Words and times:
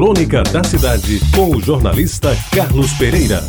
Crônica 0.00 0.42
da 0.44 0.64
Cidade, 0.64 1.20
com 1.36 1.54
o 1.54 1.60
jornalista 1.60 2.30
Carlos 2.54 2.90
Pereira. 2.94 3.44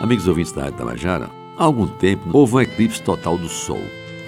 Amigos 0.00 0.26
ouvintes 0.26 0.50
da 0.50 0.62
Rádio 0.62 0.78
Tabajara, 0.78 1.30
há 1.56 1.62
algum 1.62 1.86
tempo 1.86 2.28
houve 2.32 2.56
um 2.56 2.60
eclipse 2.60 3.00
total 3.00 3.38
do 3.38 3.48
Sol, 3.48 3.78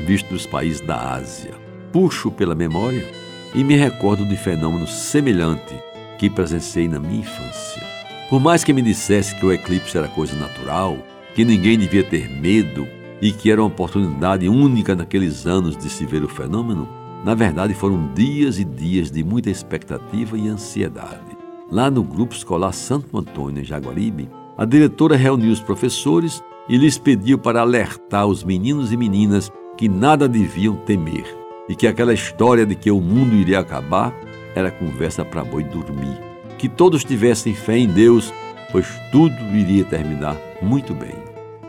visto 0.06 0.32
nos 0.32 0.46
países 0.46 0.80
da 0.82 1.14
Ásia. 1.14 1.50
Puxo 1.92 2.30
pela 2.30 2.54
memória 2.54 3.04
e 3.52 3.64
me 3.64 3.75
recordo 3.75 4.25
de 4.25 4.36
fenômeno 4.36 4.86
semelhante 4.86 5.75
que 6.16 6.30
presenciei 6.30 6.86
na 6.86 7.00
minha 7.00 7.22
infância. 7.22 7.82
Por 8.30 8.41
mais 8.41 8.62
que 8.62 8.72
me 8.72 8.82
dissesse 8.82 9.34
que 9.34 9.45
o 9.45 9.52
eclipse 9.52 9.98
era 9.98 10.06
coisa 10.06 10.36
natural, 10.36 10.96
que 11.34 11.45
ninguém 11.45 11.77
devia 11.77 12.04
ter 12.04 12.30
medo 12.30 12.86
e 13.20 13.32
que 13.32 13.50
era 13.50 13.61
uma 13.61 13.66
oportunidade 13.66 14.48
única 14.48 14.95
naqueles 14.95 15.45
anos 15.45 15.77
de 15.77 15.91
se 15.91 16.06
ver 16.06 16.22
o 16.22 16.29
fenômeno, 16.29 17.02
na 17.25 17.34
verdade 17.34 17.72
foram 17.72 18.12
dias 18.12 18.59
e 18.59 18.64
dias 18.64 19.11
de 19.11 19.24
muita 19.24 19.51
expectativa 19.51 20.37
e 20.37 20.46
ansiedade. 20.46 21.37
Lá 21.70 21.91
no 21.91 22.02
grupo 22.02 22.34
escolar 22.34 22.73
Santo 22.73 23.16
Antônio, 23.16 23.62
em 23.62 23.64
Jaguaribe, 23.64 24.28
a 24.56 24.64
diretora 24.66 25.16
reuniu 25.16 25.50
os 25.50 25.60
professores 25.60 26.42
e 26.69 26.77
lhes 26.77 26.98
pediu 26.98 27.38
para 27.38 27.62
alertar 27.62 28.27
os 28.27 28.45
meninos 28.45 28.92
e 28.92 28.97
meninas 28.97 29.50
que 29.77 29.88
nada 29.88 30.28
deviam 30.28 30.77
temer 30.77 31.24
e 31.69 31.74
que 31.74 31.87
aquela 31.87 32.12
história 32.12 32.66
de 32.66 32.74
que 32.74 32.91
o 32.91 33.00
mundo 33.00 33.34
iria 33.34 33.59
acabar 33.59 34.14
era 34.55 34.70
conversa 34.70 35.25
para 35.25 35.42
boi 35.42 35.64
dormir. 35.64 36.16
Que 36.59 36.69
todos 36.69 37.05
tivessem 37.05 37.55
fé 37.55 37.78
em 37.78 37.88
Deus, 37.88 38.33
pois 38.70 38.86
tudo 39.11 39.34
iria 39.55 39.84
terminar 39.84 40.36
muito 40.62 40.95
bem. 40.95 41.14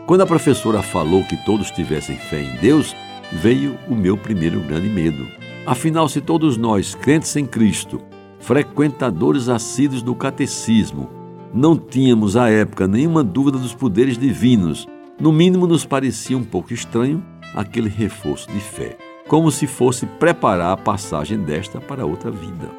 Quando 0.06 0.20
a 0.20 0.26
professora 0.26 0.82
falou 0.82 1.24
que 1.24 1.36
todos 1.44 1.70
tivessem 1.70 2.16
fé 2.16 2.42
em 2.42 2.56
Deus, 2.56 2.94
veio 3.32 3.76
o 3.88 3.94
meu 3.94 4.16
primeiro 4.16 4.60
grande 4.60 4.88
medo. 4.88 5.26
Afinal, 5.66 6.08
se 6.08 6.20
todos 6.20 6.56
nós, 6.56 6.94
crentes 6.94 7.34
em 7.34 7.44
Cristo, 7.44 8.00
frequentadores 8.38 9.48
assíduos 9.48 10.00
do 10.00 10.14
catecismo, 10.14 11.10
não 11.52 11.76
tínhamos 11.76 12.36
à 12.36 12.48
época 12.48 12.86
nenhuma 12.86 13.24
dúvida 13.24 13.58
dos 13.58 13.74
poderes 13.74 14.16
divinos, 14.16 14.86
no 15.20 15.32
mínimo 15.32 15.66
nos 15.66 15.84
parecia 15.84 16.38
um 16.38 16.44
pouco 16.44 16.72
estranho 16.72 17.20
aquele 17.52 17.88
reforço 17.88 18.48
de 18.52 18.60
fé, 18.60 18.96
como 19.26 19.50
se 19.50 19.66
fosse 19.66 20.06
preparar 20.06 20.70
a 20.70 20.76
passagem 20.76 21.38
desta 21.38 21.80
para 21.80 22.06
outra 22.06 22.30
vida. 22.30 22.70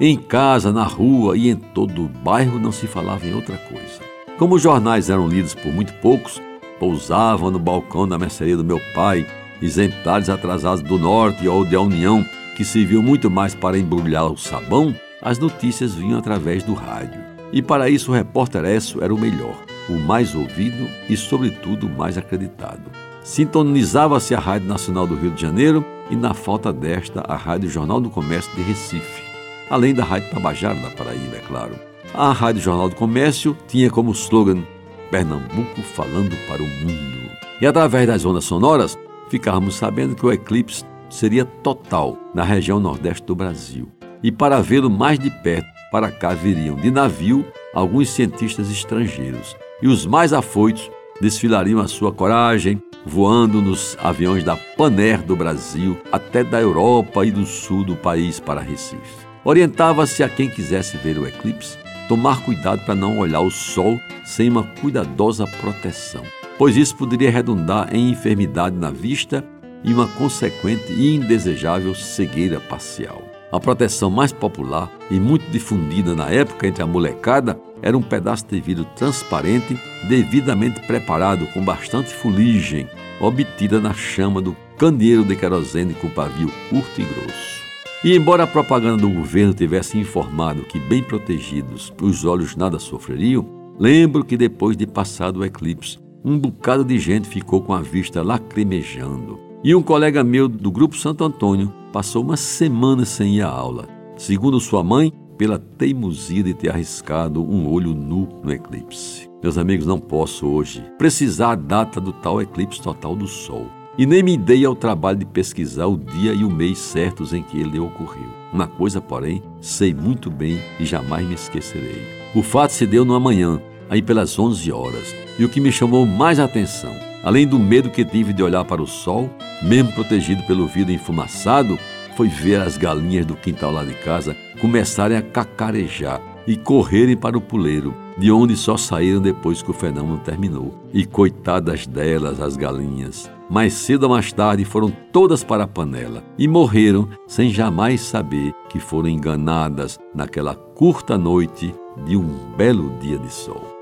Em 0.00 0.16
casa, 0.16 0.72
na 0.72 0.82
rua 0.82 1.36
e 1.36 1.48
em 1.48 1.54
todo 1.54 2.06
o 2.06 2.08
bairro 2.08 2.58
não 2.58 2.72
se 2.72 2.88
falava 2.88 3.24
em 3.24 3.34
outra 3.34 3.56
coisa. 3.56 4.00
Como 4.36 4.56
os 4.56 4.62
jornais 4.62 5.08
eram 5.08 5.28
lidos 5.28 5.54
por 5.54 5.72
muito 5.72 5.92
poucos, 6.00 6.42
pousavam 6.80 7.52
no 7.52 7.58
balcão 7.60 8.08
da 8.08 8.18
mercearia 8.18 8.56
do 8.56 8.64
meu 8.64 8.80
pai, 8.94 9.24
exemplares 9.62 10.28
atrasados 10.28 10.82
do 10.82 10.98
Norte 10.98 11.46
ou 11.46 11.64
da 11.64 11.80
União, 11.80 12.24
que 12.56 12.64
serviam 12.64 13.02
muito 13.02 13.30
mais 13.30 13.54
para 13.54 13.78
embrulhar 13.78 14.26
o 14.26 14.36
sabão, 14.36 14.94
as 15.20 15.38
notícias 15.38 15.94
vinham 15.94 16.18
através 16.18 16.62
do 16.62 16.74
rádio. 16.74 17.20
E 17.52 17.60
para 17.60 17.88
isso 17.88 18.10
o 18.10 18.14
repórter 18.14 18.64
Esso 18.64 19.02
era 19.02 19.14
o 19.14 19.18
melhor, 19.18 19.56
o 19.88 19.94
mais 19.94 20.34
ouvido 20.34 20.88
e, 21.08 21.16
sobretudo, 21.16 21.86
o 21.86 21.90
mais 21.90 22.16
acreditado. 22.16 22.90
Sintonizava-se 23.22 24.34
a 24.34 24.40
Rádio 24.40 24.68
Nacional 24.68 25.06
do 25.06 25.14
Rio 25.14 25.30
de 25.30 25.42
Janeiro 25.42 25.84
e, 26.10 26.16
na 26.16 26.34
falta 26.34 26.72
desta, 26.72 27.20
a 27.20 27.36
Rádio 27.36 27.70
Jornal 27.70 28.00
do 28.00 28.10
Comércio 28.10 28.54
de 28.56 28.62
Recife, 28.62 29.22
além 29.70 29.94
da 29.94 30.04
Rádio 30.04 30.30
Tabajara 30.30 30.80
da 30.80 30.90
Paraíba, 30.90 31.36
é 31.36 31.40
claro. 31.40 31.74
A 32.14 32.32
Rádio 32.32 32.62
Jornal 32.62 32.88
do 32.88 32.96
Comércio 32.96 33.56
tinha 33.68 33.90
como 33.90 34.12
slogan 34.12 34.62
Pernambuco 35.10 35.82
falando 35.94 36.34
para 36.48 36.62
o 36.62 36.66
mundo. 36.66 37.30
E 37.60 37.66
através 37.66 38.06
das 38.06 38.24
ondas 38.24 38.44
sonoras, 38.44 38.98
ficávamos 39.28 39.76
sabendo 39.76 40.16
que 40.16 40.26
o 40.26 40.32
eclipse 40.32 40.84
seria 41.12 41.44
total 41.44 42.16
na 42.34 42.42
região 42.42 42.80
nordeste 42.80 43.24
do 43.26 43.36
Brasil. 43.36 43.88
E 44.22 44.32
para 44.32 44.62
vê-lo 44.62 44.88
mais 44.88 45.18
de 45.18 45.30
perto, 45.30 45.68
para 45.90 46.10
cá 46.10 46.32
viriam 46.32 46.74
de 46.74 46.90
navio 46.90 47.44
alguns 47.74 48.08
cientistas 48.08 48.70
estrangeiros. 48.70 49.54
E 49.82 49.88
os 49.88 50.06
mais 50.06 50.32
afoitos 50.32 50.90
desfilariam 51.20 51.80
a 51.80 51.86
sua 51.86 52.10
coragem, 52.10 52.82
voando 53.04 53.60
nos 53.60 53.96
aviões 54.02 54.42
da 54.42 54.56
Paner 54.56 55.20
do 55.22 55.36
Brasil 55.36 56.00
até 56.10 56.42
da 56.42 56.60
Europa 56.60 57.26
e 57.26 57.30
do 57.30 57.44
sul 57.44 57.84
do 57.84 57.94
país 57.94 58.40
para 58.40 58.60
Recife. 58.60 59.26
Orientava-se 59.44 60.22
a 60.22 60.28
quem 60.28 60.48
quisesse 60.48 60.96
ver 60.96 61.18
o 61.18 61.26
eclipse 61.26 61.76
tomar 62.08 62.42
cuidado 62.42 62.84
para 62.84 62.94
não 62.94 63.18
olhar 63.18 63.40
o 63.40 63.50
sol 63.50 64.00
sem 64.24 64.48
uma 64.48 64.62
cuidadosa 64.80 65.46
proteção, 65.60 66.22
pois 66.56 66.76
isso 66.76 66.96
poderia 66.96 67.30
redundar 67.30 67.94
em 67.94 68.10
enfermidade 68.10 68.76
na 68.76 68.90
vista 68.90 69.44
e 69.84 69.92
uma 69.92 70.06
consequente 70.08 70.92
e 70.92 71.14
indesejável 71.14 71.94
cegueira 71.94 72.60
parcial. 72.60 73.22
A 73.52 73.60
proteção 73.60 74.10
mais 74.10 74.32
popular 74.32 74.90
e 75.10 75.20
muito 75.20 75.44
difundida 75.50 76.14
na 76.14 76.30
época 76.30 76.66
entre 76.66 76.82
a 76.82 76.86
molecada 76.86 77.60
era 77.82 77.98
um 77.98 78.02
pedaço 78.02 78.46
de 78.46 78.60
vidro 78.60 78.86
transparente, 78.96 79.78
devidamente 80.08 80.80
preparado 80.86 81.46
com 81.48 81.62
bastante 81.62 82.14
fuligem, 82.14 82.88
obtida 83.20 83.78
na 83.78 83.92
chama 83.92 84.40
do 84.40 84.56
candeeiro 84.78 85.24
de 85.24 85.36
querosene 85.36 85.92
com 85.94 86.08
pavio 86.08 86.50
curto 86.70 87.00
e 87.00 87.04
grosso. 87.04 87.62
E 88.02 88.16
embora 88.16 88.44
a 88.44 88.46
propaganda 88.46 89.02
do 89.02 89.10
governo 89.10 89.52
tivesse 89.52 89.98
informado 89.98 90.62
que, 90.62 90.78
bem 90.78 91.02
protegidos, 91.02 91.92
os 92.00 92.24
olhos 92.24 92.56
nada 92.56 92.78
sofreriam, 92.78 93.46
lembro 93.78 94.24
que 94.24 94.36
depois 94.36 94.76
de 94.76 94.86
passado 94.86 95.40
o 95.40 95.44
eclipse, 95.44 95.98
um 96.24 96.38
bocado 96.38 96.84
de 96.84 96.98
gente 96.98 97.28
ficou 97.28 97.62
com 97.62 97.74
a 97.74 97.80
vista 97.80 98.22
lacrimejando. 98.22 99.51
E 99.64 99.76
um 99.76 99.82
colega 99.82 100.24
meu 100.24 100.48
do 100.48 100.72
Grupo 100.72 100.96
Santo 100.96 101.22
Antônio 101.22 101.72
passou 101.92 102.24
uma 102.24 102.36
semana 102.36 103.04
sem 103.04 103.36
ir 103.36 103.42
à 103.42 103.48
aula, 103.48 103.86
segundo 104.16 104.58
sua 104.58 104.82
mãe, 104.82 105.12
pela 105.38 105.56
teimosia 105.56 106.42
de 106.42 106.52
ter 106.52 106.68
arriscado 106.68 107.40
um 107.40 107.70
olho 107.70 107.94
nu 107.94 108.28
no 108.42 108.52
eclipse. 108.52 109.30
Meus 109.40 109.56
amigos, 109.56 109.86
não 109.86 110.00
posso 110.00 110.48
hoje 110.48 110.82
precisar 110.98 111.52
a 111.52 111.54
data 111.54 112.00
do 112.00 112.12
tal 112.12 112.42
eclipse 112.42 112.82
total 112.82 113.14
do 113.14 113.28
Sol 113.28 113.68
e 113.96 114.04
nem 114.04 114.20
me 114.20 114.36
dei 114.36 114.64
ao 114.64 114.74
trabalho 114.74 115.18
de 115.18 115.26
pesquisar 115.26 115.86
o 115.86 115.96
dia 115.96 116.32
e 116.32 116.42
o 116.42 116.50
mês 116.50 116.78
certos 116.78 117.32
em 117.32 117.44
que 117.44 117.60
ele 117.60 117.78
ocorreu. 117.78 118.30
Uma 118.52 118.66
coisa, 118.66 119.00
porém, 119.00 119.40
sei 119.60 119.94
muito 119.94 120.28
bem 120.28 120.58
e 120.80 120.84
jamais 120.84 121.24
me 121.24 121.34
esquecerei. 121.34 122.02
O 122.34 122.42
fato 122.42 122.70
se 122.70 122.84
deu 122.84 123.04
no 123.04 123.14
amanhã, 123.14 123.62
aí 123.88 124.02
pelas 124.02 124.36
11 124.36 124.72
horas, 124.72 125.14
e 125.38 125.44
o 125.44 125.48
que 125.48 125.60
me 125.60 125.70
chamou 125.70 126.04
mais 126.04 126.40
atenção, 126.40 127.11
além 127.22 127.46
do 127.46 127.58
medo 127.58 127.90
que 127.90 128.04
tive 128.04 128.32
de 128.32 128.42
olhar 128.42 128.64
para 128.64 128.82
o 128.82 128.86
sol, 128.86 129.30
mesmo 129.62 129.92
protegido 129.92 130.42
pelo 130.44 130.66
vidro 130.66 130.92
enfumaçado, 130.92 131.78
foi 132.16 132.28
ver 132.28 132.60
as 132.60 132.76
galinhas 132.76 133.26
do 133.26 133.34
quintal 133.34 133.72
lá 133.72 133.84
de 133.84 133.94
casa 133.94 134.36
começarem 134.60 135.16
a 135.16 135.22
cacarejar 135.22 136.20
e 136.46 136.56
correrem 136.56 137.16
para 137.16 137.38
o 137.38 137.40
puleiro, 137.40 137.94
de 138.18 138.30
onde 138.30 138.56
só 138.56 138.76
saíram 138.76 139.20
depois 139.20 139.62
que 139.62 139.70
o 139.70 139.74
fenômeno 139.74 140.18
terminou. 140.18 140.74
E 140.92 141.06
coitadas 141.06 141.86
delas, 141.86 142.40
as 142.40 142.56
galinhas. 142.56 143.30
Mais 143.48 143.72
cedo 143.74 144.04
ou 144.04 144.10
mais 144.10 144.32
tarde 144.32 144.64
foram 144.64 144.90
todas 145.12 145.44
para 145.44 145.64
a 145.64 145.68
panela 145.68 146.24
e 146.38 146.48
morreram 146.48 147.08
sem 147.26 147.50
jamais 147.50 148.00
saber 148.00 148.52
que 148.68 148.80
foram 148.80 149.08
enganadas 149.08 149.98
naquela 150.14 150.54
curta 150.54 151.18
noite 151.18 151.74
de 152.04 152.16
um 152.16 152.28
belo 152.56 152.90
dia 153.00 153.18
de 153.18 153.32
sol. 153.32 153.81